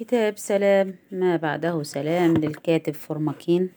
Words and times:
كتاب 0.00 0.38
سلام. 0.38 0.94
ما 1.12 1.36
بعده 1.36 1.82
سلام 1.82 2.36
للكاتب 2.36 2.94
فرمكين 2.94 3.70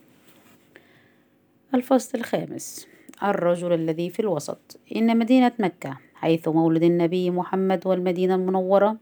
الفصل 1.76 2.18
الخامس. 2.18 2.88
الرجل 3.24 3.74
الذي 3.74 4.10
في 4.10 4.20
الوسط. 4.20 4.80
إن 4.96 5.18
مدينة 5.18 5.52
مكة 5.60 5.98
حيث 6.16 6.48
مولد 6.48 6.84
النبي 6.84 7.32
محمد 7.32 7.88
والمدينة 7.88 8.36
المنورة 8.36 8.98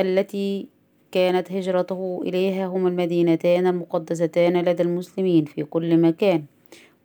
التي 0.00 0.68
كانت 1.12 1.52
هجرته 1.52 2.22
إليها 2.26 2.66
هما 2.66 2.88
المدينتان 2.88 3.66
المقدستان 3.66 4.56
لدى 4.60 4.82
المسلمين 4.82 5.44
في 5.44 5.64
كل 5.64 6.00
مكان. 6.00 6.44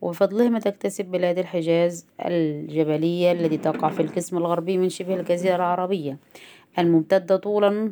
وبفضلهما 0.02 0.60
تكتسب 0.60 1.05
بلاد 1.05 1.40
الحجاز 1.40 2.05
الجبلية 2.26 3.32
التي 3.32 3.58
تقع 3.58 3.90
في 3.90 4.02
القسم 4.02 4.38
الغربي 4.38 4.78
من 4.78 4.90
شبه 4.90 5.16
الجزيرة 5.16 5.55
العربية 5.55 6.18
الممتدة 6.80 7.36
طولا 7.36 7.92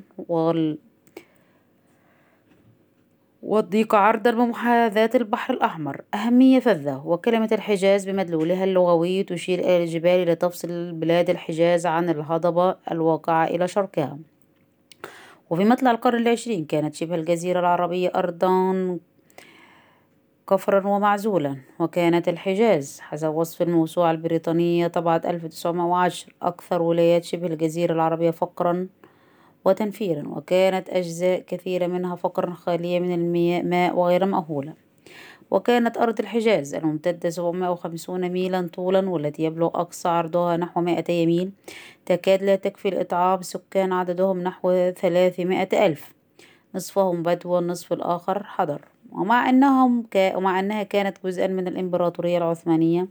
والضيق 3.41 3.95
عرضا 3.95 4.31
بمحاذاة 4.31 5.09
البحر 5.15 5.53
الأحمر. 5.53 6.01
أهمية 6.13 6.59
فذة 6.59 7.01
وكلمة 7.05 7.49
الحجاز 7.51 8.09
بمدلولها 8.09 8.63
اللغوي 8.63 9.23
تشير 9.23 9.59
إلى 9.59 9.83
الجبال 9.83 10.27
لتفصل 10.27 10.91
بلاد 10.91 11.29
الحجاز 11.29 11.85
عن 11.85 12.09
الهضبة 12.09 12.75
الواقعة 12.91 13.45
إلى 13.45 13.67
شرقها. 13.67 14.17
وفي 15.49 15.65
مطلع 15.65 15.91
القرن 15.91 16.21
العشرين 16.21 16.65
كانت 16.65 16.95
شبه 16.95 17.15
الجزيرة 17.15 17.59
العربية 17.59 18.11
أرضا 18.15 18.99
كفرا 20.49 20.87
ومعزولا 20.87 21.57
وكانت 21.79 22.27
الحجاز 22.29 22.99
حسب 22.99 23.33
وصف 23.33 23.61
الموسوعة 23.61 24.11
البريطانية 24.11 24.87
طبعة 24.87 25.21
1910 25.25 26.33
أكثر 26.41 26.81
ولايات 26.81 27.23
شبه 27.23 27.47
الجزيرة 27.47 27.93
العربية 27.93 28.31
فقرا 28.31 28.87
وتنفيرا 29.65 30.27
وكانت 30.27 30.89
أجزاء 30.89 31.39
كثيرة 31.39 31.87
منها 31.87 32.15
فقرا 32.15 32.53
خالية 32.53 32.99
من 32.99 33.13
الماء 33.13 33.95
وغير 33.95 34.25
مأهولة 34.25 34.73
وكانت 35.51 35.97
أرض 35.97 36.19
الحجاز 36.19 36.75
الممتدة 36.75 37.29
750 37.29 38.29
ميلا 38.29 38.69
طولا 38.73 39.09
والتي 39.09 39.43
يبلغ 39.43 39.67
أقصى 39.67 40.09
عرضها 40.09 40.57
نحو 40.57 40.81
200 40.81 41.25
ميل. 41.25 41.51
تكاد 42.05 42.43
لا 42.43 42.55
تكفي 42.55 42.89
لإطعام 42.89 43.41
سكان 43.41 43.93
عددهم 43.93 44.41
نحو 44.41 44.91
300 44.91 45.69
ألف. 45.73 46.13
نصفهم 46.75 47.23
بدو 47.23 47.49
والنصف 47.49 47.93
الآخر 47.93 48.43
حضر. 48.43 48.81
ومع 49.11 49.49
أنهم 49.49 50.03
ك... 50.11 50.33
ومع 50.35 50.59
أنها 50.59 50.83
كانت 50.83 51.17
جزءا 51.25 51.47
من 51.47 51.67
الإمبراطورية 51.67 52.37
العثمانية 52.37 53.07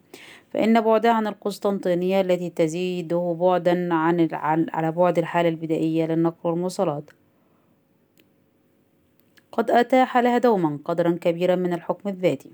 فإن 0.50 0.80
بعدها 0.80 1.10
عن 1.10 1.26
القسطنطينية 1.26 2.20
التي 2.20 2.50
تزيده 2.50 3.36
بعدا 3.40 3.94
عن 3.94 4.28
على 4.72 4.92
بعد 4.92 5.18
الحالة 5.18 5.48
البدائية 5.48 6.06
للنقل 6.06 6.50
والمواصلات. 6.50 7.10
قد 9.52 9.70
أتاح 9.70 10.18
لها 10.18 10.38
دوما 10.38 10.78
قدرا 10.84 11.18
كبيرا 11.20 11.54
من 11.54 11.72
الحكم 11.72 12.08
الذاتي. 12.08 12.50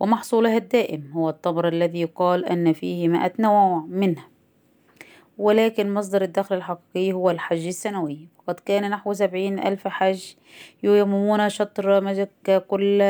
ومحصولها 0.00 0.56
الدائم 0.56 1.10
هو 1.12 1.28
التمر 1.28 1.68
الذي 1.68 2.00
يقال 2.00 2.44
أن 2.44 2.72
فيه 2.72 3.08
مائة 3.08 3.32
نوع 3.38 3.84
منه 3.88 4.33
ولكن 5.38 5.94
مصدر 5.94 6.22
الدخل 6.22 6.56
الحقيقي 6.56 7.12
هو 7.12 7.30
الحج 7.30 7.66
السنوي. 7.66 8.28
وقد 8.38 8.60
كان 8.60 8.90
نحو 8.90 9.12
سبعين 9.12 9.58
ألف 9.58 9.88
حج 9.88 10.24
ييممون 10.82 11.48
شطر 11.48 12.00
مكة 12.00 12.58
كل 12.58 13.02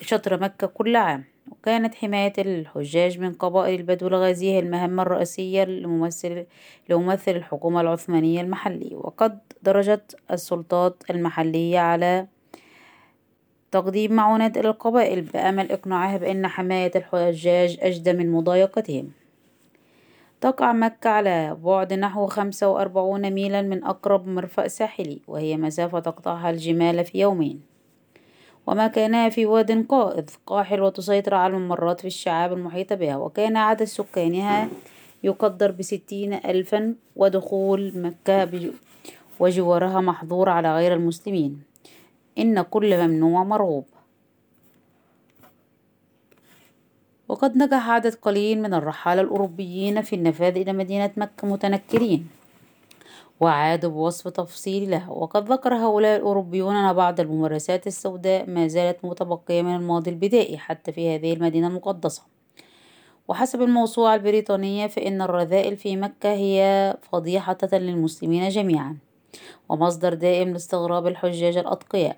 شطر 0.00 0.40
مكة 0.40 0.66
كل 0.66 0.96
عام. 0.96 1.24
وكانت 1.50 1.94
حماية 1.94 2.32
الحجاج 2.38 3.18
من 3.18 3.32
قبائل 3.32 3.80
البدو 3.80 4.06
الغازية 4.06 4.60
المهمة 4.60 5.02
الرئيسية 5.02 5.64
لممثل 5.64 6.46
لممثل 6.88 7.36
الحكومة 7.36 7.80
العثمانية 7.80 8.40
المحلي. 8.40 8.90
وقد 8.94 9.38
درجت 9.62 10.16
السلطات 10.30 11.02
المحلية 11.10 11.78
على 11.78 12.26
تقديم 13.70 14.12
معونات 14.12 14.56
إلى 14.56 14.68
القبائل. 14.68 15.20
بأمل 15.20 15.72
إقناعها 15.72 16.16
بأن 16.16 16.46
حماية 16.46 16.90
الحجاج 16.96 17.78
أجدى 17.80 18.12
من 18.12 18.32
مضايقتهم. 18.32 19.10
تقع 20.44 20.72
مكة 20.72 21.10
على 21.10 21.56
بعد 21.64 21.92
نحو 21.92 22.26
خمسة 22.26 22.68
وأربعون 22.68 23.30
ميلا 23.30 23.62
من 23.62 23.84
أقرب 23.84 24.28
مرفأ 24.28 24.68
ساحلي 24.68 25.20
وهي 25.28 25.56
مسافة 25.56 26.00
تقطعها 26.00 26.50
الجمال 26.50 27.04
في 27.04 27.20
يومين. 27.20 27.60
ومكانها 28.66 29.28
في 29.28 29.46
واد 29.46 29.86
قائض 29.86 30.30
قاحل 30.46 30.82
وتسيطر 30.82 31.34
على 31.34 31.56
الممرات 31.56 32.00
في 32.00 32.06
الشعاب 32.06 32.52
المحيطة 32.52 32.94
بها 32.94 33.16
وكان 33.16 33.56
عدد 33.56 33.84
سكانها 33.84 34.68
يقدر 35.22 35.70
بستين 35.70 36.34
ألفا 36.34 36.94
ودخول 37.16 37.92
مكة 37.96 38.48
وجوارها 39.40 40.00
محظور 40.00 40.48
على 40.48 40.74
غير 40.74 40.94
المسلمين. 40.94 41.62
إن 42.38 42.62
كل 42.62 43.08
ممنوع 43.08 43.44
مرغوب. 43.44 43.84
وقد 47.28 47.56
نجح 47.56 47.88
عدد 47.90 48.14
قليل 48.14 48.62
من 48.62 48.74
الرحالة 48.74 49.22
الأوروبيين 49.22 50.02
في 50.02 50.16
النفاذ 50.16 50.56
إلى 50.56 50.72
مدينة 50.72 51.10
مكة 51.16 51.48
متنكرين. 51.48 52.28
وعادوا 53.40 53.90
بوصف 53.90 54.28
تفصيلي 54.28 54.86
لها 54.86 55.10
وقد 55.10 55.52
ذكر 55.52 55.74
هؤلاء 55.74 56.16
الأوروبيون 56.16 56.74
أن 56.74 56.92
بعض 56.92 57.20
الممارسات 57.20 57.86
السوداء 57.86 58.50
ما 58.50 58.68
زالت 58.68 59.04
متبقية 59.04 59.62
من 59.62 59.76
الماضي 59.76 60.10
البدائي 60.10 60.58
حتى 60.58 60.92
في 60.92 61.14
هذه 61.14 61.32
المدينة 61.32 61.66
المقدسة. 61.66 62.22
وحسب 63.28 63.62
الموسوعة 63.62 64.14
البريطانية 64.14 64.86
فإن 64.86 65.22
الرذائل 65.22 65.76
في 65.76 65.96
مكة 65.96 66.32
هي 66.32 66.96
فضيحة 67.12 67.58
للمسلمين 67.72 68.48
جميعا. 68.48 68.96
ومصدر 69.68 70.14
دائم 70.14 70.52
لاستغراب 70.52 71.06
الحجاج 71.06 71.56
الأتقياء. 71.56 72.16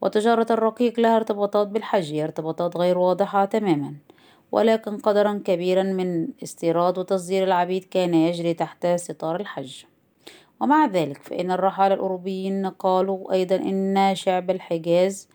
وتجارة 0.00 0.46
الرقيق 0.50 1.00
لها 1.00 1.16
ارتباطات 1.16 1.68
بالحج 1.68 2.12
هي 2.12 2.24
ارتباطات 2.24 2.76
غير 2.76 2.98
واضحة 2.98 3.44
تماما. 3.44 3.94
ولكن 4.52 4.98
قدرا 4.98 5.42
كبيرا 5.44 5.82
من 5.82 6.28
استيراد 6.42 6.98
وتصدير 6.98 7.44
العبيد 7.44 7.84
كان 7.84 8.14
يجري 8.14 8.54
تحت 8.54 8.86
ستار 8.86 9.40
الحج. 9.40 9.84
ومع 10.60 10.86
ذلك 10.86 11.22
فإن 11.22 11.50
الرحالة 11.50 11.94
الأوروبيين 11.94 12.66
قالوا 12.66 13.32
أيضا 13.32 13.56
إن 13.56 14.14
شعب 14.14 14.50
الحجاز 14.50 15.28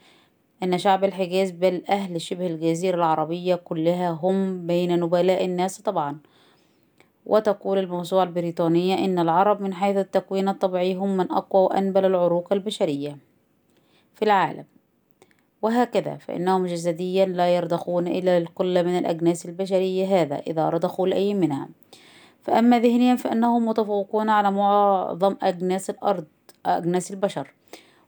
أن 0.63 0.77
شعب 0.77 1.03
الحجاز 1.03 1.51
بل 1.51 1.83
أهل 1.89 2.21
شبه 2.21 2.47
الجزيرة 2.47 2.95
العربية 2.95 3.55
كلها 3.55 4.09
هم 4.09 4.67
بين 4.67 4.99
نبلاء 4.99 5.45
الناس 5.45 5.81
طبعا. 5.81 6.17
وتقول 7.25 7.77
الموسوعة 7.77 8.23
البريطانية 8.23 9.05
إن 9.05 9.19
العرب 9.19 9.61
من 9.61 9.73
حيث 9.73 9.97
التكوين 9.97 10.49
الطبيعي 10.49 10.95
هم 10.95 11.17
من 11.17 11.31
أقوى 11.31 11.63
وأنبل 11.63 12.05
العروق 12.05 12.53
البشرية. 12.53 13.17
في 14.15 14.25
العالم 14.25 14.65
وهكذا 15.61 16.17
فإنهم 16.17 16.65
جسديا 16.65 17.25
لا 17.25 17.55
يرضخون 17.55 18.07
إلا 18.07 18.39
للقلة 18.39 18.81
من 18.81 18.97
الأجناس 18.97 19.45
البشرية 19.45 20.21
هذا 20.21 20.35
إذا 20.35 20.69
رضخوا 20.69 21.07
لأي 21.07 21.33
منها. 21.33 21.69
فأما 22.41 22.79
ذهنيا 22.79 23.15
فإنهم 23.15 23.65
متفوقون 23.65 24.29
على 24.29 24.51
معظم 24.51 25.35
أجناس 25.41 25.89
الأرض 25.89 26.25
أجناس 26.65 27.11
البشر. 27.11 27.53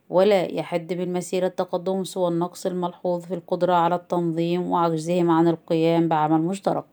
ولا 0.10 0.52
يحد 0.52 0.94
بالمسيرة 0.94 1.48
التقدم 1.48 2.04
سوى 2.04 2.28
النقص 2.28 2.66
الملحوظ 2.66 3.26
في 3.26 3.34
القدرة 3.34 3.74
على 3.74 3.96
التنظيم 3.96 4.72
وعجزهم 4.72 5.32
عن 5.32 5.48
القيام 5.48 6.08
بعمل 6.08 6.42
مشترك. 6.42 6.86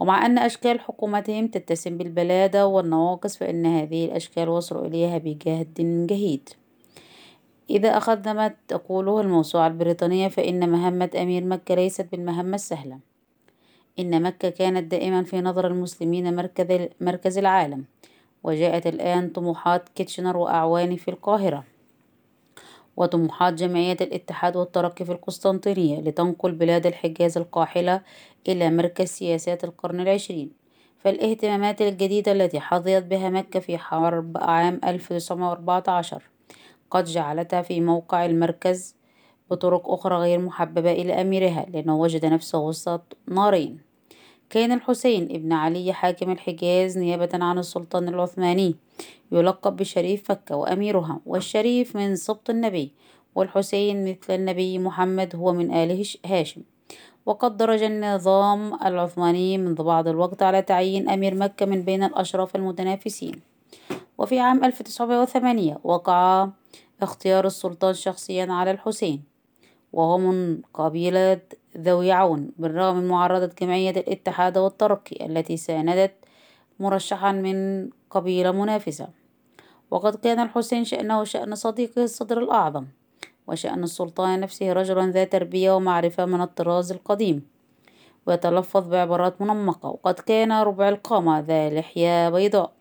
ومع 0.00 0.26
أن 0.26 0.38
أشكال 0.38 0.80
حكومتهم 0.80 1.46
تتسم 1.46 1.96
بالبلادة 1.96 2.66
والنواقص 2.66 3.36
فإن 3.36 3.66
هذه 3.66 4.04
الأشكال 4.04 4.48
وصلوا 4.48 4.86
إليها 4.86 5.18
بجهد 5.18 6.06
جهيد. 6.06 6.48
إذا 7.70 7.88
أخذنا 7.88 8.32
ما 8.32 8.54
تقوله 8.68 9.20
الموسوعة 9.20 9.66
البريطانية 9.66 10.28
فإن 10.28 10.68
مهمة 10.68 11.10
أمير 11.16 11.44
مكة 11.44 11.74
ليست 11.74 12.08
بالمهمة 12.12 12.54
السهلة. 12.54 12.98
إن 13.98 14.22
مكة 14.22 14.50
كانت 14.50 14.90
دائما 14.90 15.22
في 15.22 15.40
نظر 15.40 15.66
المسلمين 15.66 16.36
مركز, 16.36 16.88
مركز 17.00 17.38
العالم 17.38 17.84
وجاءت 18.44 18.86
الآن 18.86 19.28
طموحات 19.28 19.88
كيتشنر 19.88 20.36
وأعوانه 20.36 20.96
في 20.96 21.08
القاهرة 21.08 21.64
وطموحات 22.96 23.54
جمعية 23.54 23.96
الاتحاد 24.00 24.56
والترقي 24.56 25.04
في 25.04 25.12
القسطنطينية 25.12 26.00
لتنقل 26.00 26.52
بلاد 26.52 26.86
الحجاز 26.86 27.38
القاحلة 27.38 28.02
إلى 28.48 28.70
مركز 28.70 29.06
سياسات 29.06 29.64
القرن 29.64 30.00
العشرين. 30.00 30.52
فالاهتمامات 30.98 31.82
الجديدة 31.82 32.32
التي 32.32 32.60
حظيت 32.60 33.04
بها 33.04 33.30
مكة 33.30 33.60
في 33.60 33.78
حرب 33.78 34.38
عام 34.38 34.80
1914 34.84 36.22
قد 36.90 37.04
جعلتها 37.04 37.62
في 37.62 37.80
موقع 37.80 38.26
المركز 38.26 38.96
بطرق 39.50 39.90
أخرى 39.90 40.16
غير 40.16 40.38
محببة 40.38 40.92
إلى 40.92 41.20
أميرها 41.20 41.66
لأنه 41.72 41.96
وجد 41.96 42.26
نفسه 42.26 42.58
وسط 42.58 43.16
نارين. 43.26 43.78
كان 44.50 44.72
الحسين 44.72 45.22
ابن 45.22 45.52
علي 45.52 45.92
حاكم 45.92 46.30
الحجاز 46.30 46.98
نيابة 46.98 47.28
عن 47.34 47.58
السلطان 47.58 48.08
العثماني 48.08 48.74
يلقب 49.32 49.76
بشريف 49.76 50.30
مكة 50.30 50.56
وأميرها 50.56 51.20
والشريف 51.26 51.96
من 51.96 52.16
سبط 52.16 52.50
النبي 52.50 52.92
والحسين 53.34 54.04
مثل 54.04 54.34
النبي 54.34 54.78
محمد 54.78 55.36
هو 55.36 55.52
من 55.52 55.74
آل 55.74 56.06
هاشم. 56.26 56.62
وقد 57.26 57.56
درج 57.56 57.82
النظام 57.82 58.74
العثماني 58.74 59.58
منذ 59.58 59.82
بعض 59.82 60.08
الوقت 60.08 60.42
على 60.42 60.62
تعيين 60.62 61.08
أمير 61.08 61.34
مكة 61.34 61.66
من 61.66 61.82
بين 61.82 62.02
الأشراف 62.02 62.56
المتنافسين. 62.56 63.40
وفي 64.18 64.40
عام 64.40 64.64
ألف 64.64 64.82
تسعمائة 64.82 65.22
وثمانية 65.22 65.78
وقع 65.84 66.48
اختيار 67.02 67.46
السلطان 67.46 67.94
شخصيا 67.94 68.46
على 68.50 68.70
الحسين 68.70 69.22
وهو 69.92 70.18
من 70.18 70.60
قبيلة 70.74 71.40
ذوي 71.78 72.12
عون 72.12 72.50
بالرغم 72.58 72.96
من 72.96 73.08
معارضة 73.08 73.50
جمعية 73.60 73.90
الاتحاد 73.90 74.58
والترقي 74.58 75.26
التي 75.26 75.56
ساندت 75.56 76.14
مرشحا 76.80 77.32
من 77.32 77.88
قبيلة 78.10 78.52
منافسة. 78.52 79.08
وقد 79.90 80.14
كان 80.14 80.40
الحسين 80.40 80.84
شأنه 80.84 81.24
شأن 81.24 81.54
صديقه 81.54 82.02
الصدر 82.04 82.38
الأعظم 82.38 82.86
وشأن 83.46 83.82
السلطان 83.84 84.40
نفسه 84.40 84.72
رجلا 84.72 85.10
ذا 85.10 85.24
تربية 85.24 85.76
ومعرفة 85.76 86.24
من 86.24 86.40
الطراز 86.40 86.92
القديم. 86.92 87.46
ويتلفظ 88.26 88.88
بعبارات 88.88 89.42
منمقة 89.42 89.88
وقد 89.88 90.14
كان 90.14 90.52
ربع 90.52 90.88
القامة 90.88 91.40
ذا 91.40 91.70
لحية 91.70 92.28
بيضاء 92.28 92.72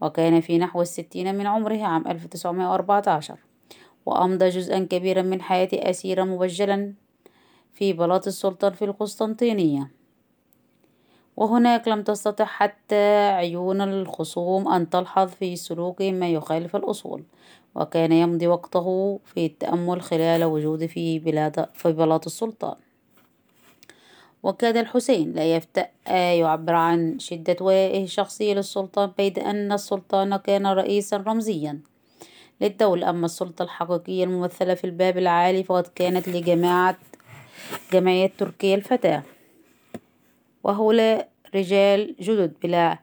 وكان 0.00 0.40
في 0.40 0.58
نحو 0.58 0.82
الستين 0.82 1.34
من 1.34 1.46
عمره 1.46 1.82
عام 1.82 2.08
1914 2.08 3.38
وأمضى 4.06 4.48
جزءا 4.48 4.78
كبيرا 4.78 5.22
من 5.22 5.42
حياته 5.42 5.90
أسيرا 5.90 6.24
مبجلا 6.24 6.92
في 7.72 7.92
بلاط 7.92 8.26
السلطان 8.26 8.72
في 8.72 8.84
القسطنطينية. 8.84 9.90
وهناك 11.36 11.88
لم 11.88 12.02
تستطع 12.02 12.44
حتى 12.44 13.28
عيون 13.28 13.80
الخصوم 13.80 14.68
أن 14.68 14.90
تلحظ 14.90 15.28
في 15.28 15.56
سلوكه 15.56 16.12
ما 16.12 16.28
يخالف 16.30 16.76
الأصول 16.76 17.22
وكان 17.74 18.12
يمضي 18.12 18.46
وقته 18.46 19.20
في 19.24 19.46
التأمل 19.46 20.02
خلال 20.02 20.44
وجوده 20.44 20.86
في 20.86 21.18
بلاد 21.18 21.66
في 21.74 21.92
بلاط 21.92 22.26
السلطان. 22.26 22.76
وكاد 24.42 24.76
الحسين 24.76 25.32
لا 25.32 25.56
يفتأ 25.56 25.88
يعبر 26.10 26.72
عن 26.74 27.18
شدة 27.18 27.56
ولائه 27.60 28.04
الشخصي 28.04 28.54
للسلطان 28.54 29.12
بيد 29.18 29.38
أن 29.38 29.72
السلطان 29.72 30.36
كان 30.36 30.66
رئيسا 30.66 31.16
رمزيا. 31.16 31.80
للدولة. 32.60 33.10
أما 33.10 33.26
السلطة 33.26 33.62
الحقيقية 33.62 34.24
الممثلة 34.24 34.74
في 34.74 34.84
الباب 34.84 35.18
العالي 35.18 35.64
فقد 35.64 35.86
كانت 35.86 36.28
لجماعة 36.28 36.96
جمعية 37.92 38.32
تركيا 38.38 38.74
الفتاة. 38.74 39.22
وهؤلاء 40.64 41.28
رجال 41.54 42.14
جدد 42.20 42.54
بلا 42.62 42.98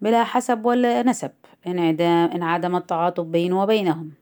بلا 0.00 0.24
حسب 0.24 0.64
ولا 0.64 1.02
نسب. 1.02 1.30
انعدام 1.66 2.30
انعدم 2.30 2.76
التعاطف 2.76 3.24
بينه 3.24 3.62
وبينهم. 3.62 4.12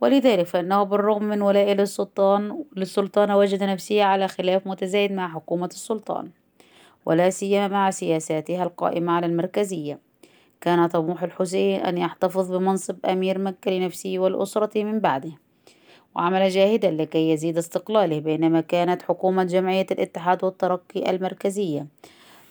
ولذلك 0.00 0.46
فإنه 0.46 0.82
بالرغم 0.82 1.24
من 1.24 1.42
ولائه 1.42 1.74
للسلطان 1.74 2.64
للسلطان 2.76 3.30
وجد 3.30 3.62
نفسه 3.62 4.02
على 4.02 4.28
خلاف 4.28 4.66
متزايد 4.66 5.12
مع 5.12 5.28
حكومة 5.28 5.66
السلطان. 5.66 6.30
ولا 7.06 7.30
سيما 7.30 7.68
مع 7.68 7.90
سياساتها 7.90 8.62
القائمة 8.62 9.12
على 9.12 9.26
المركزية. 9.26 10.11
كان 10.62 10.86
طموح 10.86 11.22
الحسين 11.22 11.80
أن 11.80 11.98
يحتفظ 11.98 12.52
بمنصب 12.52 13.06
أمير 13.06 13.38
مكة 13.38 13.70
لنفسه 13.70 14.14
والأسرة 14.18 14.82
من 14.82 15.00
بعده 15.00 15.32
وعمل 16.14 16.48
جاهدا 16.48 16.90
لكي 16.90 17.30
يزيد 17.30 17.58
استقلاله 17.58 18.18
بينما 18.18 18.60
كانت 18.60 19.02
حكومة 19.02 19.44
جمعية 19.44 19.86
الاتحاد 19.90 20.44
والترقي 20.44 21.10
المركزية 21.10 21.86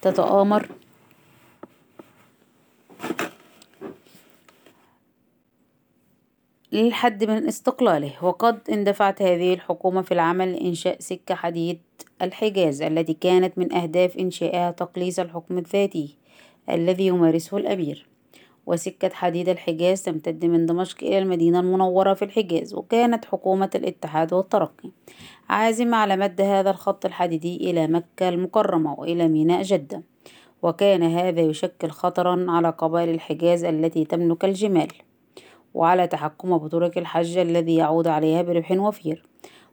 تتآمر. 0.01 0.69
للحد 6.71 7.23
من 7.23 7.47
استقلاله 7.47 8.25
وقد 8.25 8.59
اندفعت 8.71 9.21
هذه 9.21 9.53
الحكومة 9.53 10.01
في 10.01 10.13
العمل 10.13 10.53
لإنشاء 10.53 10.99
سكة 10.99 11.35
حديد 11.35 11.79
الحجاز 12.21 12.81
التي 12.81 13.13
كانت 13.13 13.57
من 13.57 13.73
أهداف 13.73 14.17
إنشائها 14.17 14.71
تقليص 14.71 15.19
الحكم 15.19 15.57
الذاتي. 15.57 16.20
الذي 16.69 17.07
يمارسه 17.07 17.57
الأمير. 17.57 18.11
وسكة 18.65 19.09
حديد 19.09 19.49
الحجاز 19.49 20.03
تمتد 20.03 20.45
من 20.45 20.65
دمشق 20.65 20.97
إلى 21.03 21.19
المدينة 21.19 21.59
المنورة 21.59 22.13
في 22.13 22.25
الحجاز 22.25 22.73
وكانت 22.73 23.25
حكومة 23.25 23.69
الاتحاد 23.75 24.33
والترقي 24.33 24.89
عازمة 25.49 25.97
على 25.97 26.17
مد 26.17 26.41
هذا 26.41 26.69
الخط 26.69 27.05
الحديدي 27.05 27.71
إلى 27.71 27.87
مكة 27.87 28.29
المكرمة 28.29 28.99
وإلى 28.99 29.27
ميناء 29.27 29.61
جدة. 29.61 30.03
وكان 30.61 31.03
هذا 31.03 31.41
يشكل 31.41 31.89
خطرا 31.89 32.45
على 32.49 32.69
قبائل 32.69 33.09
الحجاز 33.09 33.63
التي 33.63 34.05
تملك 34.05 34.45
الجمال 34.45 34.87
وعلى 35.73 36.07
تحكم 36.07 36.57
بطرق 36.57 36.97
الحج 36.97 37.37
الذي 37.37 37.75
يعود 37.75 38.07
عليها 38.07 38.41
بربح 38.41 38.71
وفير. 38.71 39.25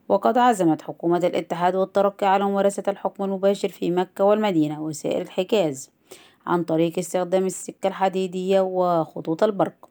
وقد 0.09 0.37
عزمت 0.37 0.81
حكومة 0.81 1.17
الاتحاد 1.17 1.75
والترقي 1.75 2.27
على 2.27 2.45
ممارسة 2.45 2.83
الحكم 2.87 3.23
المباشر 3.23 3.69
في 3.69 3.91
مكة 3.91 4.23
والمدينة 4.23 4.81
وسائر 4.81 5.21
الحجاز. 5.21 5.98
عن 6.47 6.63
طريق 6.63 6.99
استخدام 6.99 7.45
السكة 7.45 7.87
الحديدية 7.87 8.61
وخطوط 8.61 9.43
البرق. 9.43 9.89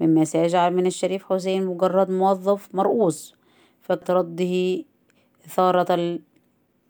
مما 0.00 0.24
سيجعل 0.24 0.74
من 0.74 0.86
الشريف 0.86 1.24
حسين 1.32 1.66
مجرد 1.66 2.10
موظف 2.10 2.68
مرؤوس 2.74 3.34
فترده 3.82 4.84
إثارة 5.46 6.18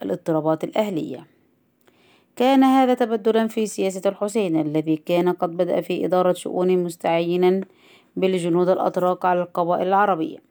الاضطرابات 0.03 0.65
الأهلية. 0.65 1.27
كان 2.37 2.65
هذا 2.65 2.95
تبدلا 2.95 3.49
في 3.49 3.67
سياسة 3.67 4.03
الحسين 4.07 4.61
الذي 4.61 4.97
كان 4.97 5.33
قد 5.33 5.57
بدأ 5.57 5.81
في 5.81 6.05
إدارة 6.07 6.33
شؤون 6.33 6.79
مستعينا 6.85 7.61
بالجنود 8.17 8.69
الأتراك 8.69 9.25
على 9.25 9.43
القبائل 9.43 9.89
العربية. 9.89 10.47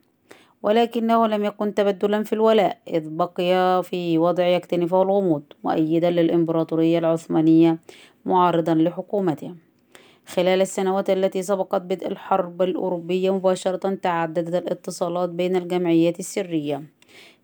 ولكنه 0.64 1.28
لم 1.28 1.46
يكن 1.46 1.74
تبدلا 1.74 2.24
في 2.24 2.34
الولاء 2.34 2.78
إذ 2.88 3.10
بقي 3.10 3.84
في 3.84 4.18
وضع 4.18 4.48
يكتنفه 4.48 5.02
الغموض 5.02 5.44
مؤيدا 5.64 6.10
للإمبراطورية 6.10 7.00
العثمانية 7.00 7.78
معارضا 8.26 8.74
لحكومته 8.74 9.56
خلال 10.26 10.62
السنوات 10.62 11.10
التي 11.10 11.42
سبقت 11.44 11.82
بدء 11.82 12.08
الحرب 12.08 12.62
الأوروبية 12.62 13.36
مباشرة 13.36 13.96
تعددت 13.96 14.56
الاتصالات 14.56 15.30
بين 15.30 15.56
الجمعيات 15.56 16.20
السرية 16.20 16.84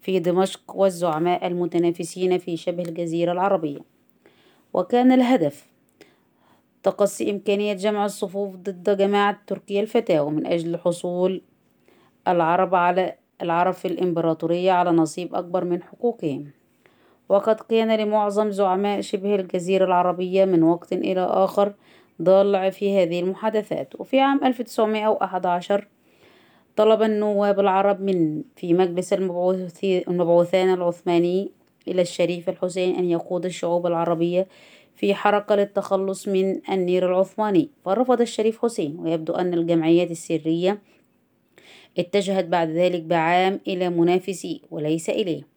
في 0.01 0.19
دمشق 0.19 0.75
والزعماء 0.75 1.47
المتنافسين 1.47 2.37
في 2.37 2.57
شبه 2.57 2.83
الجزيرة 2.83 3.31
العربية. 3.31 3.79
وكان 4.73 5.11
الهدف 5.11 5.67
تقصي 6.83 7.31
إمكانية 7.31 7.73
جمع 7.73 8.05
الصفوف 8.05 8.55
ضد 8.55 8.97
جماعة 8.97 9.39
تركيا 9.47 9.81
الفتاة 9.81 10.23
ومن 10.23 10.45
أجل 10.45 10.77
حصول 10.77 11.41
العرب 12.27 12.75
على 12.75 13.15
العرب 13.41 13.73
في 13.73 13.87
الإمبراطورية 13.87 14.71
على 14.71 14.91
نصيب 14.91 15.35
أكبر 15.35 15.65
من 15.65 15.83
حقوقهم. 15.83 16.51
وقد 17.31 17.55
كان 17.55 17.95
لمعظم 17.95 18.51
زعماء 18.51 19.01
شبه 19.01 19.35
الجزيرة 19.35 19.85
العربية 19.85 20.45
من 20.45 20.63
وقت 20.63 20.93
إلى 20.93 21.21
آخر 21.21 21.73
ضالع 22.21 22.69
في 22.69 22.97
هذه 22.97 23.19
المحادثات. 23.19 23.93
وفي 23.99 24.19
عام 24.19 24.43
1911 24.43 25.87
طلب 26.75 27.01
النواب 27.01 27.59
العرب 27.59 28.01
من 28.01 28.43
في 28.55 28.73
مجلس 28.73 29.13
المبعوثان 30.07 30.73
العثماني 30.73 31.51
إلى 31.87 32.01
الشريف 32.01 32.49
الحسين 32.49 32.95
أن 32.95 33.09
يقود 33.09 33.45
الشعوب 33.45 33.87
العربية 33.87 34.47
في 34.95 35.13
حركة 35.15 35.55
للتخلص 35.55 36.27
من 36.27 36.61
النير 36.71 37.09
العثماني. 37.09 37.69
فرفض 37.85 38.21
الشريف 38.21 38.61
حسين 38.61 38.99
ويبدو 38.99 39.33
أن 39.33 39.53
الجمعيات 39.53 40.11
السرية 40.11 40.81
اتجهت 41.97 42.45
بعد 42.45 42.69
ذلك 42.69 43.01
بعام 43.01 43.59
إلى 43.67 43.89
منافسيه 43.89 44.59
وليس 44.71 45.09
إليه. 45.09 45.50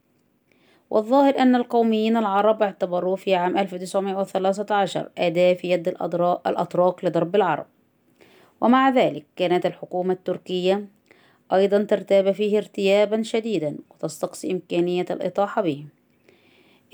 والظاهر 0.94 1.38
أن 1.38 1.54
القوميين 1.54 2.16
العرب 2.16 2.62
اعتبروه 2.62 3.16
في 3.16 3.34
عام 3.34 3.58
1913 3.58 5.08
أداة 5.18 5.54
في 5.54 5.70
يد 5.70 5.88
الأتراك 5.88 7.04
لضرب 7.04 7.36
العرب. 7.36 7.66
ومع 8.60 8.88
ذلك 8.90 9.24
كانت 9.36 9.66
الحكومة 9.66 10.12
التركية 10.12 10.88
أيضا 11.52 11.82
ترتاب 11.82 12.32
فيه 12.32 12.58
ارتيابا 12.58 13.22
شديدا 13.22 13.76
وتستقصي 13.90 14.52
إمكانية 14.52 15.06
الإطاحة 15.10 15.62
به. 15.62 15.84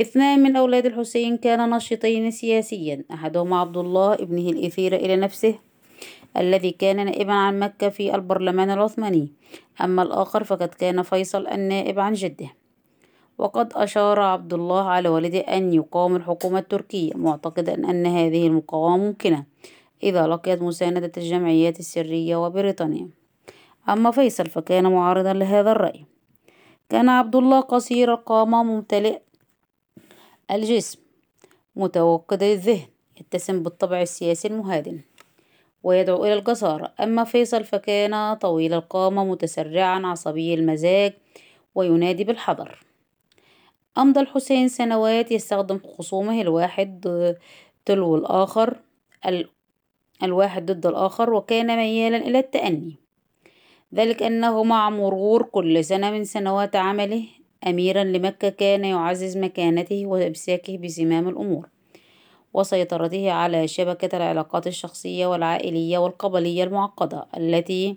اثنان 0.01 0.43
من 0.43 0.57
أولاد 0.57 0.87
الحسين 0.87 1.37
كانا 1.37 1.77
نشيطين 1.77 2.31
سياسيا 2.31 3.05
أحدهما 3.13 3.61
عبد 3.61 3.77
الله 3.77 4.15
ابنه 4.15 4.51
الأثير 4.51 4.95
إلى 4.95 5.17
نفسه 5.17 5.55
الذي 6.37 6.71
كان 6.71 7.05
نائبا 7.05 7.33
عن 7.33 7.59
مكة 7.59 7.89
في 7.89 8.15
البرلمان 8.15 8.71
العثماني. 8.71 9.29
أما 9.81 10.03
الآخر 10.03 10.45
فقد 10.45 10.69
كان 10.69 11.03
فيصل 11.03 11.47
النائب 11.47 12.01
عن 12.01 12.13
جده. 12.13 12.60
وقد 13.41 13.73
أشار 13.75 14.21
عبد 14.21 14.55
الله 14.55 14.89
على 14.89 15.09
والده 15.09 15.39
أن 15.39 15.75
يقاوم 15.75 16.17
الحكومة 16.17 16.59
التركية 16.59 17.13
معتقدا 17.15 17.75
أن 17.75 18.07
هذه 18.07 18.47
المقاومة 18.47 18.97
ممكنة 18.97 19.45
إذا 20.03 20.27
لقيت 20.27 20.63
مساندة 20.63 21.13
الجمعيات 21.17 21.81
السرية 21.81 22.37
وبريطانيا. 22.37 23.09
أما 23.89 24.11
فيصل 24.11 24.47
فكان 24.47 24.93
معارضا 24.93 25.33
لهذا 25.33 25.73
الرأي. 25.73 26.05
كان 26.89 27.09
عبد 27.09 27.37
الله 27.37 27.61
قصير 27.61 28.15
القامة 28.15 28.63
ممتلئ 28.63 29.21
الجسم 30.51 30.99
متوقد 31.77 32.43
الذهن 32.43 32.87
يتسم 33.21 33.63
بالطبع 33.63 34.03
السياسي 34.03 34.49
المهادن 34.49 35.01
ويدعو 35.83 36.25
إلى 36.25 36.35
الجسارة 36.35 36.93
أما 37.01 37.25
فيصل 37.25 37.65
فكان 37.65 38.35
طويل 38.35 38.75
القامة 38.75 39.25
متسرعا 39.25 40.07
عصبي 40.07 40.55
المزاج 40.55 41.13
وينادي 41.75 42.25
بالحذر. 42.25 42.90
أمضى 43.99 44.21
الحسين 44.21 44.69
سنوات 44.69 45.33
يستخدم 45.33 45.81
خصومه 45.99 46.41
الواحد 46.41 47.07
تلو 47.85 48.17
الآخر 48.17 48.77
الواحد 50.23 50.73
ضد 50.73 50.87
الآخر 50.87 51.33
وكان 51.33 51.77
ميالا 51.77 52.17
إلى 52.17 52.39
التأني. 52.39 52.97
ذلك 53.95 54.23
أنه 54.23 54.65
مع 54.65 54.91
مرور 54.91 55.43
كل 55.43 55.85
سنة 55.85 56.11
من 56.11 56.25
سنوات 56.25 56.77
عمله 56.77 57.25
أميرا 57.67 58.05
لمكة 58.05 58.49
كان 58.49 58.85
يعزز 58.85 59.37
مكانته 59.37 60.07
وإمساكه 60.07 60.79
بزمام 60.79 61.29
الأمور 61.29 61.69
وسيطرته 62.55 63.33
على 63.33 63.69
شبكة 63.69 64.17
العلاقات 64.17 64.67
الشخصية 64.67 65.27
والعائلية 65.27 65.99
والقبلية 65.99 66.65
المعقدة 66.65 67.27
التي 67.37 67.97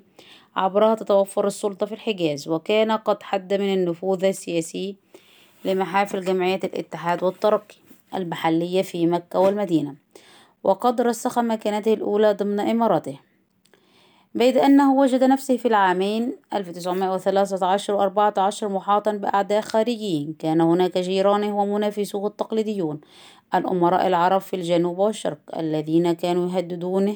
عبرها 0.56 0.96
تتوفر 0.96 1.48
السلطة 1.48 1.86
في 1.86 1.92
الحجاز. 1.92 2.48
وكان 2.48 2.92
قد 2.92 3.24
حد 3.24 3.54
من 3.54 3.74
النفوذ 3.74 4.26
السياسي 4.26 4.96
لمحافل 5.65 6.22
جمعية 6.22 6.60
الاتحاد 6.63 7.24
والترقي 7.24 7.75
المحلية 8.15 8.82
في 8.82 9.08
مكة 9.08 9.39
والمدينة 9.39 9.96
وقد 10.63 11.01
رسخ 11.01 11.39
مكانته 11.39 11.93
الأولى 11.93 12.34
ضمن 12.34 12.60
إمارته 12.60 13.20
بيد 14.36 14.58
أنه 14.58 14.93
وجد 14.93 15.24
نفسه 15.24 15.58
في 15.58 15.67
العامين 15.67 16.36
1913 16.53 17.93
و 17.93 18.01
14 18.01 18.70
محاطا 18.70 19.12
بأعداء 19.12 19.62
خارجيين. 19.62 20.36
كان 20.39 20.62
هناك 20.62 20.98
جيرانه 20.98 21.58
ومنافسوه 21.58 22.27
التقليديون 22.27 23.01
الأمراء 23.55 24.08
العرب 24.08 24.41
في 24.41 24.55
الجنوب 24.55 25.00
والشرق 25.00 25.58
الذين 25.58 26.13
كانوا 26.13 26.50
يهددونه 26.50 27.15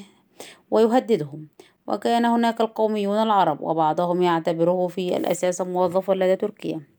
ويهددهم 0.72 1.48
وكان 1.88 2.26
هناك 2.26 2.62
القوميون 2.62 3.18
العرب 3.18 3.62
وبعضهم 3.62 4.22
يعتبره 4.22 4.88
في 4.88 5.18
الأساس 5.18 5.62
موظفا 5.62 6.14
لدى 6.14 6.36
تركيا. 6.36 6.97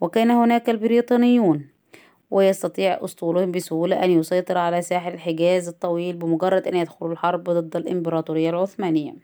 وكان 0.00 0.30
هناك 0.30 0.70
البريطانيون 0.70 1.66
ويستطيع 2.30 3.04
أسطولهم 3.04 3.52
بسهولة 3.52 4.04
أن 4.04 4.10
يسيطر 4.10 4.58
على 4.58 4.82
ساحل 4.82 5.14
الحجاز 5.14 5.68
الطويل 5.68 6.16
بمجرد 6.16 6.68
أن 6.68 6.76
يدخلوا 6.76 7.12
الحرب 7.12 7.44
ضد 7.44 7.76
الإمبراطورية 7.76 8.50
العثمانية. 8.50 9.14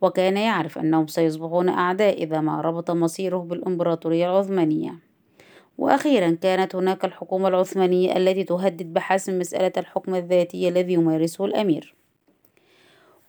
وكان 0.00 0.36
يعرف 0.36 0.78
أنهم 0.78 1.06
سيصبحون 1.06 1.68
أعداء 1.68 2.22
إذا 2.22 2.40
ما 2.40 2.60
ربط 2.60 2.90
مصيره 2.90 3.38
بالإمبراطورية 3.38 4.30
العثمانية. 4.30 4.94
وأخيرا 5.78 6.30
كانت 6.42 6.76
هناك 6.76 7.04
الحكومة 7.04 7.48
العثمانية 7.48 8.16
التي 8.16 8.44
تهدد 8.44 8.92
بحسم 8.92 9.38
مسألة 9.38 9.72
الحكم 9.76 10.14
الذاتي 10.14 10.68
الذي 10.68 10.92
يمارسه 10.92 11.44
الأمير. 11.44 11.99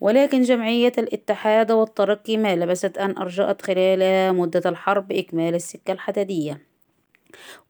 ولكن 0.01 0.41
جمعية 0.41 0.91
الاتحاد 0.97 1.71
والترقي 1.71 2.37
ما 2.37 2.55
لبست 2.55 2.97
أن 2.97 3.17
أرجأت 3.17 3.61
خلال 3.61 4.35
مدة 4.35 4.69
الحرب 4.69 5.11
إكمال 5.11 5.55
السكة 5.55 5.91
الحديدية 5.91 6.61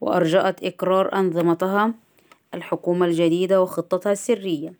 وأرجأت 0.01 0.63
إقرار 0.63 1.13
أنظمتها 1.13 1.93
الحكومة 2.53 3.05
الجديدة 3.05 3.61
وخطتها 3.61 4.11
السرية 4.11 4.73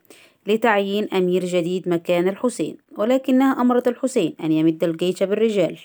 لتعيين 0.47 1.13
أمير 1.13 1.45
جديد 1.45 1.89
مكان 1.89 2.27
الحسين 2.27 2.77
ولكنها 2.97 3.61
أمرت 3.61 3.87
الحسين 3.87 4.35
أن 4.43 4.51
يمد 4.51 4.83
الجيش 4.83 5.23
بالرجال. 5.23 5.79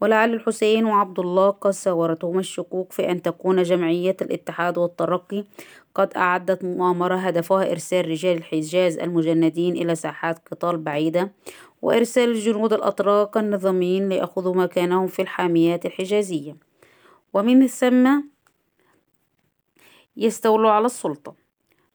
ولعل 0.00 0.34
الحسين 0.34 0.84
وعبد 0.84 1.18
الله 1.20 1.50
قد 1.50 1.70
ساورتهما 1.70 2.40
الشكوك 2.40 2.92
في 2.92 3.10
أن 3.10 3.22
تكون 3.22 3.62
جمعية 3.62 4.16
الاتحاد 4.22 4.78
والترقي 4.78 5.44
قد 5.98 6.16
أعدت 6.16 6.64
مؤامرة 6.64 7.16
هدفها 7.16 7.70
إرسال 7.70 8.08
رجال 8.08 8.36
الحجاز 8.36 8.98
المجندين 8.98 9.76
إلى 9.76 9.94
ساحات 9.94 10.48
قتال 10.48 10.78
بعيدة 10.78 11.32
وإرسال 11.82 12.28
الجنود 12.30 12.72
الأتراك 12.72 13.36
النظاميين 13.36 14.08
ليأخذوا 14.08 14.54
مكانهم 14.54 15.06
في 15.06 15.22
الحاميات 15.22 15.86
الحجازية. 15.86 16.56
ومن 17.34 17.66
ثم 17.66 18.20
يستولوا 20.16 20.70
على 20.70 20.86
السلطة. 20.86 21.34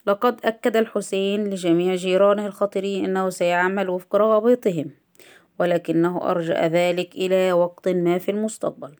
لقد 0.08 0.40
أكد 0.46 0.78
الحسين 0.78 1.44
لجميع 1.44 1.96
جيرانه 1.96 2.46
الخطرين 2.46 3.06
أنه 3.06 3.30
سيعمل 3.30 3.90
وفق 3.90 4.16
رغباتهم 4.16 4.92
ولكنه 5.60 6.32
أرجأ 6.32 6.68
ذلك 6.68 7.16
إلى 7.16 7.54
وقت 7.54 7.88
ما 7.88 8.18
في 8.18 8.32
المستقبل. 8.32 8.96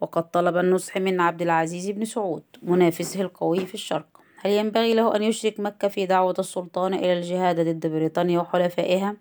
وقد 0.00 0.30
طلب 0.30 0.56
النصح 0.56 0.98
من 0.98 1.20
عبد 1.20 1.42
العزيز 1.42 1.90
بن 1.90 2.04
سعود 2.04 2.44
منافسه 2.62 3.20
القوي 3.20 3.66
في 3.66 3.74
الشرق. 3.74 4.21
هل 4.44 4.50
ينبغي 4.50 4.94
له 4.94 5.16
أن 5.16 5.22
يشرك 5.22 5.60
مكة 5.60 5.88
في 5.88 6.06
دعوة 6.06 6.34
السلطان 6.38 6.94
إلى 6.94 7.12
الجهاد 7.12 7.60
ضد 7.60 7.86
بريطانيا 7.86 8.40
وحلفائها؟ 8.40 9.16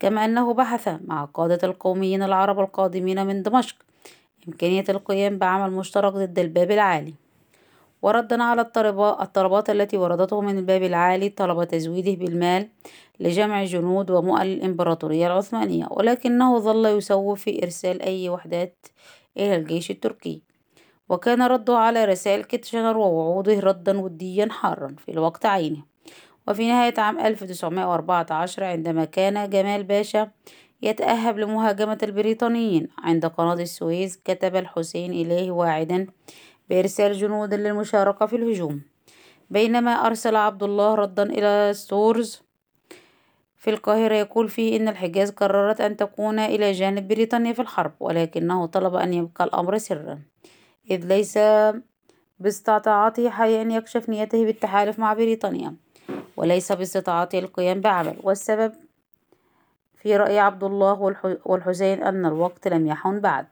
كما 0.00 0.24
أنه 0.24 0.54
بحث 0.54 0.88
مع 1.04 1.24
قادة 1.24 1.68
القوميين 1.68 2.22
العرب 2.22 2.60
القادمين 2.60 3.26
من 3.26 3.42
دمشق 3.42 3.76
إمكانية 4.48 4.84
القيام 4.88 5.38
بعمل 5.38 5.72
مشترك 5.72 6.12
ضد 6.12 6.38
الباب 6.38 6.70
العالي. 6.70 7.14
وردا 8.02 8.42
على 8.42 8.60
الطلبات 9.22 9.70
التي 9.70 9.96
وردته 9.96 10.40
من 10.40 10.58
الباب 10.58 10.82
العالي 10.82 11.28
طلب 11.28 11.64
تزويده 11.64 12.14
بالمال 12.24 12.68
لجمع 13.20 13.64
جنود 13.64 14.10
ومؤل 14.10 14.46
الإمبراطورية 14.46 15.26
العثمانية 15.26 15.86
ولكنه 15.90 16.58
ظل 16.58 16.86
يسوف 16.86 17.42
في 17.42 17.62
إرسال 17.62 18.02
أي 18.02 18.28
وحدات 18.28 18.86
إلى 19.36 19.56
الجيش 19.56 19.90
التركي. 19.90 20.45
وكان 21.08 21.42
رده 21.42 21.78
على 21.78 22.04
رسائل 22.04 22.44
كيتشنر 22.44 22.96
ووعوده 22.96 23.60
ردا 23.60 24.00
وديا 24.00 24.48
حارا 24.50 24.96
في 24.98 25.10
الوقت 25.10 25.46
عينه. 25.46 25.82
وفي 26.48 26.68
نهاية 26.68 26.94
عام 26.98 27.18
1914 27.18 28.64
عندما 28.64 29.04
كان 29.04 29.50
جمال 29.50 29.84
باشا 29.84 30.30
يتأهب 30.82 31.38
لمهاجمة 31.38 31.98
البريطانيين 32.02 32.88
عند 32.98 33.26
قناة 33.26 33.52
السويس 33.54 34.16
كتب 34.24 34.56
الحسين 34.56 35.12
إليه 35.12 35.50
واعدا 35.50 36.06
بإرسال 36.70 37.12
جنود 37.12 37.54
للمشاركة 37.54 38.26
في 38.26 38.36
الهجوم. 38.36 38.82
بينما 39.50 39.90
أرسل 40.06 40.36
عبد 40.36 40.62
الله 40.62 40.94
ردا 40.94 41.22
إلى 41.22 41.72
ستورز 41.74 42.42
في 43.56 43.70
القاهرة 43.70 44.14
يقول 44.14 44.48
فيه 44.48 44.76
إن 44.76 44.88
الحجاز 44.88 45.30
قررت 45.30 45.80
أن 45.80 45.96
تكون 45.96 46.38
إلى 46.38 46.72
جانب 46.72 47.08
بريطانيا 47.08 47.52
في 47.52 47.62
الحرب 47.62 47.92
ولكنه 48.00 48.66
طلب 48.66 48.94
أن 48.94 49.14
يبقى 49.14 49.44
الأمر 49.44 49.78
سرا. 49.78 50.18
إذ 50.90 51.06
ليس 51.06 51.38
باستطاعته 52.40 53.30
حاليا 53.30 53.62
أن 53.62 53.70
يكشف 53.70 54.08
نيته 54.08 54.44
بالتحالف 54.44 54.98
مع 54.98 55.14
بريطانيا 55.14 55.74
وليس 56.36 56.72
باستطاعته 56.72 57.38
القيام 57.38 57.80
بعمل. 57.80 58.16
والسبب 58.22 58.72
في 59.96 60.16
رأي 60.16 60.38
عبد 60.38 60.64
الله 60.64 61.16
والحسين 61.44 62.02
أن 62.02 62.26
الوقت 62.26 62.68
لم 62.68 62.86
يحن 62.86 63.20
بعد. 63.20 63.46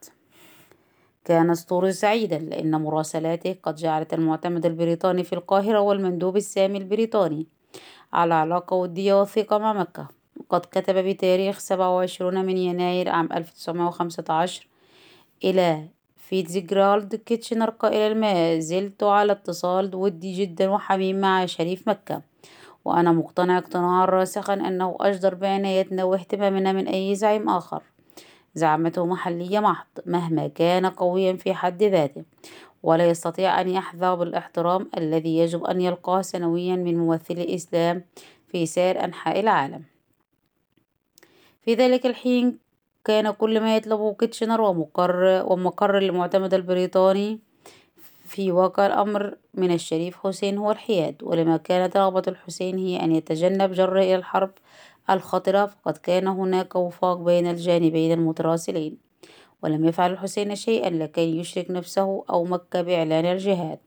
كان 1.25 1.50
أسطوري 1.50 1.93
سعيدا 1.93 2.38
لأن 2.38 2.81
مراسلاته 2.81 3.57
قد 3.62 3.75
جعلت 3.75 4.14
المعتمد 4.14 4.67
البريطاني 4.67 5.25
في 5.25 5.33
القاهرة 5.33 5.81
والمندوب 5.81 6.37
السامي 6.37 6.79
البريطاني 6.79 7.47
على 8.12 8.35
علاقة 8.35 8.76
ودية 8.76 9.21
وثيقة 9.21 9.59
مع 9.59 9.73
مكة. 9.73 10.09
وقد 10.41 10.61
كتب 10.61 10.95
بتاريخ 10.95 11.59
سبعة 11.59 11.97
وعشرون 11.97 12.45
من 12.45 12.57
يناير 12.57 13.09
عام 13.09 13.29
ألف 13.33 13.50
تسعمائة 13.50 13.91
إلى 16.25 16.43
فيتزجرالد 16.43 17.14
كيتشنر 17.14 17.71
قائلا 17.71 18.14
ما 18.14 18.59
زلت 18.59 19.02
على 19.02 19.33
اتصال 19.33 19.95
ودي 19.95 20.33
جدا 20.33 20.71
وحميم 20.71 21.21
مع 21.21 21.47
شريف 21.47 21.88
مكة. 21.88 22.23
وأنا 22.85 23.12
مقتنع 23.12 23.59
اقتناعا 23.59 24.04
راسخا 24.04 24.54
أنه 24.54 24.97
أجدر 25.00 25.35
بعنايتنا 25.35 26.04
واهتمامنا 26.04 26.73
من 26.73 26.88
أي 26.88 27.14
زعيم 27.14 27.49
آخر. 27.49 27.83
زعمته 28.54 29.07
محلية 29.07 29.61
محض 29.61 29.87
مهما 30.07 30.49
كان 30.49 30.87
قويا 30.87 31.33
في 31.33 31.54
حد 31.54 31.83
ذاته. 31.83 32.25
ولا 32.83 33.09
يستطيع 33.09 33.61
أن 33.61 33.69
يحظى 33.69 34.16
بالاحترام 34.16 34.90
الذي 34.97 35.38
يجب 35.38 35.64
أن 35.64 35.81
يلقاه 35.81 36.23
سنويا 36.23 36.76
من 36.76 36.99
ممثلي 36.99 37.43
الإسلام 37.43 38.04
في 38.49 38.66
سائر 38.66 39.04
أنحاء 39.04 39.40
العالم. 39.40 39.85
في 41.64 41.75
ذلك 41.75 42.07
الحين 42.07 42.63
كان 43.04 43.30
كل 43.30 43.61
ما 43.61 43.76
يطلبه 43.76 44.14
كيتشنر 44.14 44.61
ومقر 44.61 45.44
ومقر 45.46 45.99
المعتمد 45.99 46.54
البريطاني 46.54 47.38
في 48.25 48.52
واقع 48.52 48.87
الأمر 48.87 49.37
من 49.54 49.70
الشريف 49.70 50.16
حسين 50.16 50.58
هو 50.58 50.70
الحياد 50.70 51.16
ولما 51.23 51.56
كانت 51.56 51.96
رغبة 51.96 52.23
الحسين 52.28 52.78
هي 52.78 53.04
أن 53.04 53.12
يتجنب 53.12 53.73
جره 53.73 54.00
إلى 54.00 54.14
الحرب 54.16 54.50
الخطرة 55.11 55.66
فقد 55.66 55.96
كان 55.96 56.28
هناك 56.28 56.76
وفاق 56.76 57.16
بين 57.16 57.46
الجانبين 57.46 58.12
المتراسلين. 58.12 58.96
ولم 59.62 59.84
يفعل 59.84 60.12
الحسين 60.12 60.54
شيئا 60.54 60.90
لكي 60.90 61.38
يشرك 61.38 61.70
نفسه 61.70 62.25
أو 62.30 62.44
مكة 62.44 62.82
بإعلان 62.82 63.25
الجهاد. 63.25 63.78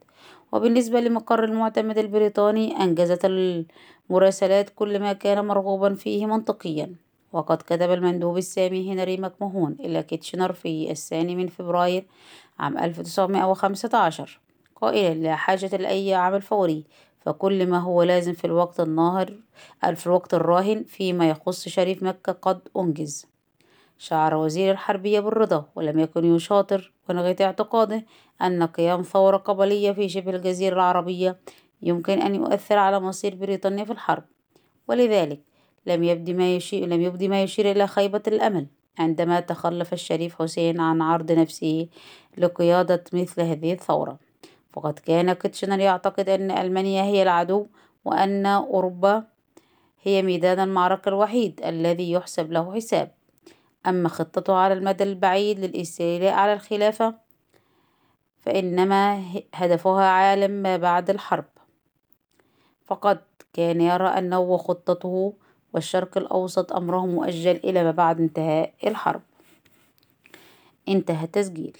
وبالنسبة 0.51 0.99
لمقر 0.99 1.43
المعتمد 1.43 1.97
البريطاني 1.97 2.83
أنجزت 2.83 3.25
المراسلات 3.25 4.69
كل 4.69 4.99
ما 4.99 5.13
كان 5.13 5.45
مرغوبا 5.45 5.93
فيه 5.93 6.25
منطقيا. 6.25 7.06
وقد 7.33 7.57
كتب 7.57 7.91
المندوب 7.91 8.37
السامي 8.37 8.93
هنري 8.93 9.17
مكمهون 9.17 9.75
إلى 9.79 10.03
كيتشنر 10.03 10.53
في 10.53 10.91
الثاني 10.91 11.35
من 11.35 11.47
فبراير 11.47 12.05
عام 12.59 12.77
1915 12.77 14.39
قائلا 14.75 15.13
لا 15.13 15.35
حاجة 15.35 15.77
لأي 15.77 16.13
عمل 16.13 16.41
فوري 16.41 16.83
فكل 17.19 17.67
ما 17.67 17.79
هو 17.79 18.03
لازم 18.03 18.33
في 18.33 18.45
الوقت 18.45 18.79
الناهر 18.79 19.33
في 19.95 20.07
الوقت 20.07 20.33
الراهن 20.33 20.83
فيما 20.83 21.29
يخص 21.29 21.67
شريف 21.67 22.03
مكة 22.03 22.31
قد 22.31 22.59
أنجز. 22.77 23.25
شعر 23.97 24.35
وزير 24.35 24.71
الحربية 24.71 25.19
بالرضا 25.19 25.69
ولم 25.75 25.99
يكن 25.99 26.35
يشاطر 26.35 26.93
ونغية 27.09 27.35
اعتقاده 27.41 28.05
أن 28.41 28.63
قيام 28.63 29.01
ثورة 29.01 29.37
قبلية 29.37 29.91
في 29.91 30.09
شبه 30.09 30.31
الجزيرة 30.31 30.75
العربية 30.75 31.39
يمكن 31.81 32.21
أن 32.21 32.35
يؤثر 32.35 32.77
على 32.77 32.99
مصير 32.99 33.35
بريطانيا 33.35 33.83
في 33.83 33.91
الحرب. 33.91 34.23
ولذلك 34.87 35.46
لم 35.87 36.03
يبدي 36.03 36.33
ما 36.33 36.55
يشير 36.55 36.87
لم 36.87 37.01
يبدي 37.01 37.27
ما 37.27 37.43
يشير 37.43 37.71
إلى 37.71 37.87
خيبة 37.87 38.23
الأمل. 38.27 38.67
عندما 38.99 39.39
تخلف 39.39 39.93
الشريف 39.93 40.41
حسين 40.41 40.79
عن 40.79 41.01
عرض 41.01 41.31
نفسه 41.31 41.87
لقيادة 42.37 43.03
مثل 43.13 43.41
هذه 43.41 43.73
الثورة 43.73 44.19
فقد 44.73 44.99
كان 44.99 45.33
كيتشنر 45.33 45.79
يعتقد 45.79 46.29
أن 46.29 46.51
ألمانيا 46.51 47.03
هي 47.03 47.23
العدو 47.23 47.67
وأن 48.05 48.45
أوروبا 48.45 49.23
هي 50.03 50.21
ميدان 50.21 50.59
المعركة 50.59 51.09
الوحيد 51.09 51.61
الذي 51.65 52.11
يحسب 52.11 52.51
له 52.51 52.75
حساب. 52.75 53.11
أما 53.87 54.09
خطته 54.09 54.53
على 54.53 54.73
المدى 54.73 55.03
البعيد 55.03 55.59
للاستيلاء 55.59 56.33
على 56.33 56.53
الخلافة 56.53 57.15
فإنما 58.39 59.23
هدفها 59.53 60.03
عالم 60.05 60.51
ما 60.51 60.77
بعد 60.77 61.09
الحرب. 61.09 61.45
فقد 62.85 63.21
كان 63.53 63.81
يرى 63.81 64.07
أنه 64.07 64.39
وخطته 64.39 65.33
والشرق 65.77 66.17
الأوسط 66.17 66.73
أمرهم 66.73 67.09
مؤجل 67.09 67.55
إلى 67.63 67.83
ما 67.83 67.91
بعد 67.91 68.19
انتهاء 68.19 68.73
الحرب. 68.87 69.21
انتهى 70.89 71.27
تسجيل 71.27 71.77